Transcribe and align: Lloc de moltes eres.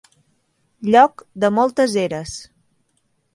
Lloc 0.95 1.23
de 1.45 1.51
moltes 1.59 1.99
eres. 2.05 2.33